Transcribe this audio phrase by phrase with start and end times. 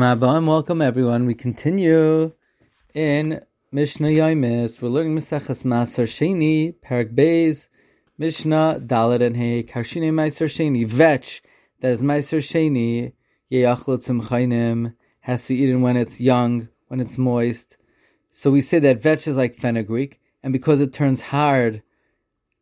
[0.00, 1.26] Abba and welcome everyone.
[1.26, 2.30] We continue
[2.94, 3.40] in
[3.72, 4.80] Mishnah Yomis.
[4.80, 7.66] We're learning Mesechas Maser Sheni, Parak Beis,
[8.16, 11.40] Mishnah Dalet and Hey, Karshine Sheni, Vetch,
[11.80, 13.14] that is Meiser Sheni,
[13.50, 17.76] Yeachlot Simchainim, has to eat it when it's young, when it's moist.
[18.30, 21.82] So we say that vetch is like fenugreek, and because it turns hard,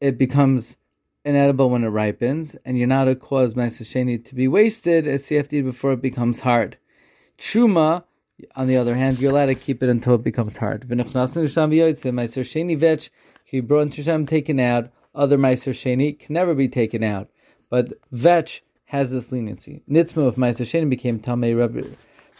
[0.00, 0.76] it becomes
[1.24, 5.28] inedible when it ripens, and you're not to cause Meiser Sheni to be wasted, as
[5.32, 6.78] you have to eat before it becomes hard.
[7.42, 8.04] Truma,
[8.54, 10.88] on the other hand, you're allowed to keep it until it becomes hard.
[10.88, 10.96] Can
[13.50, 14.90] be brought into Shem, taken out.
[15.14, 17.28] Other Meiser Sheni can never be taken out.
[17.68, 19.82] But vetch has this leniency.
[19.90, 21.88] Nitzma of Meiser Sheni became Tamei Rabbi,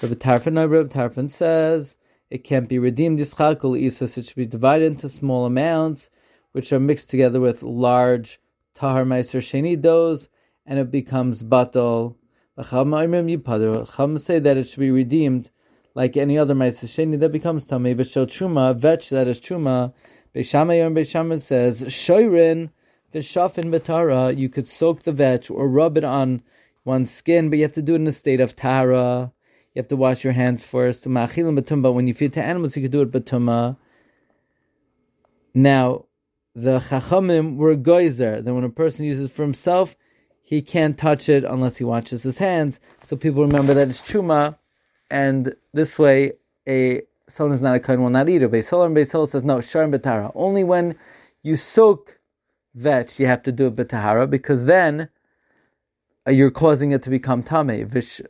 [0.00, 0.70] Rabbi Tarfon.
[0.70, 1.98] Rabbi Tarfon says
[2.30, 3.18] it can't be redeemed.
[3.18, 6.10] Yischakul Isus, it should be divided into small amounts,
[6.52, 8.40] which are mixed together with large
[8.72, 10.28] Tahar Meiser Sheni doughs,
[10.64, 12.14] and it becomes Batal
[12.60, 15.50] Chum say that it should be redeemed
[15.94, 17.94] like any other Ma'aser Sheni that becomes Tamei.
[17.94, 19.94] V'shel Truma, vetch that is Truma.
[20.34, 22.68] Beis Shammai Yom Beis Shammai says, Shoirin,
[23.14, 26.42] V'shafin Betara, you could soak the vetch or rub it on
[26.84, 29.32] one's skin, but you have to do it in a state of Tara.
[29.74, 31.04] You have to wash your hands first.
[31.10, 33.78] But when you feed to animals, you could do it Batuma.
[35.54, 36.04] Now,
[36.54, 38.42] the Chachamim were geyser.
[38.42, 39.96] Then when a person uses for himself,
[40.42, 42.80] he can't touch it unless he washes his hands.
[43.04, 44.56] So people remember that it's chuma,
[45.10, 46.32] and this way
[46.68, 48.50] a someone is not a kohen will not eat it.
[48.50, 50.32] Beis Hillel and Beis Hillel says no, sharim betara.
[50.34, 50.96] Only when
[51.42, 52.18] you soak
[52.74, 55.08] vetch you have to do it betahara because then
[56.26, 58.20] uh, you're causing it to become tame vish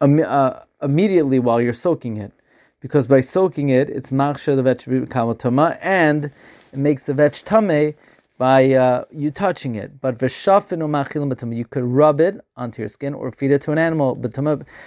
[0.00, 2.32] um, uh, immediately while you're soaking it.
[2.80, 6.26] Because by soaking it, it's machshir the vetch become tama and
[6.72, 7.94] it makes the vetch tame
[8.38, 10.00] by uh, you touching it.
[10.00, 14.14] But you could rub it onto your skin or feed it to an animal.
[14.14, 14.34] But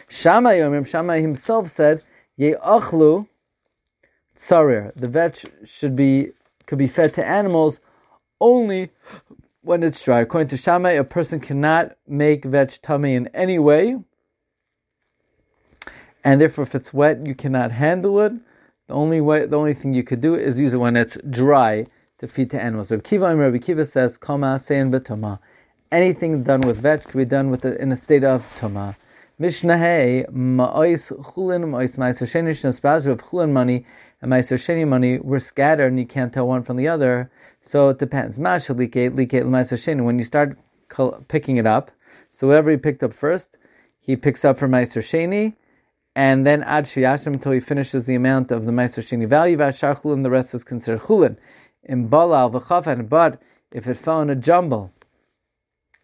[0.08, 2.04] Shammai, himself said,
[2.38, 3.28] Ye'achlu
[4.38, 4.92] tsarir.
[4.96, 6.32] The vetch should be
[6.66, 7.80] could be fed to animals
[8.40, 8.92] only
[9.62, 10.22] when it's dry.
[10.22, 13.98] According to Shammai, a person cannot make vetch tummy in any way,
[16.24, 18.34] and therefore, if it's wet, you cannot handle it.
[18.88, 21.88] The only way, the only thing you could do is use it when it's dry
[22.20, 22.92] to feed to animals.
[22.92, 25.40] Rabbi Akiva Rabbi Akiva says, Kama sein.
[25.92, 28.96] Anything done with vetch can be done with the, in a state of toma.
[29.40, 33.86] Mishnah hey, ma'ois chulin, ma'ois ma'aser sheni, shnas of chulin money
[34.22, 37.32] and ma'aser sheni money were scattered and you can't tell one from the other.
[37.62, 38.38] So it depends.
[38.38, 40.04] Masha like like ma'aser sheni.
[40.04, 40.58] When you start
[41.30, 41.90] picking it up,
[42.30, 43.58] so whatever he picked up first,
[44.02, 45.54] he picks up for ma'aser sheni,
[46.16, 49.58] and then ad shiyashim until he finishes the amount of the ma'aser sheni value.
[49.58, 51.38] V'ashar chulin, the rest is considered chulin
[51.84, 53.42] in balal v'chafen, but
[53.72, 54.92] if it fell in a jumble,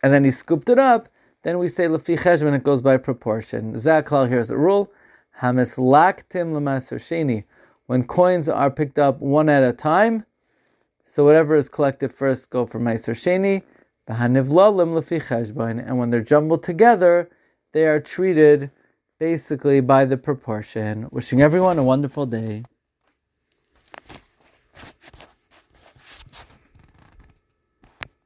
[0.04, 1.10] and then he scooped it up,
[1.44, 3.74] then we say lefi cheshbon, it goes by proportion.
[3.74, 4.92] Zaklal here's a rule:
[5.40, 7.44] hamis laktim l'maser sheni.
[7.88, 10.26] When coins are picked up one at a time,
[11.06, 13.62] so whatever is collected first go for meiser sheni.
[14.08, 17.30] And when they're jumbled together,
[17.72, 18.70] they are treated
[19.18, 21.08] basically by the proportion.
[21.10, 22.64] Wishing everyone a wonderful day.